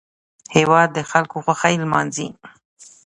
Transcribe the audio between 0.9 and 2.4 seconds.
د خلکو خوښۍ لمانځي